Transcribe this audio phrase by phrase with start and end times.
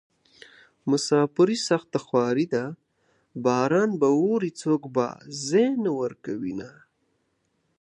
[0.89, 2.65] مساپري سخته خواري ده
[3.45, 5.05] باران به اوري څوک به
[5.47, 6.69] ځای نه ورکوينه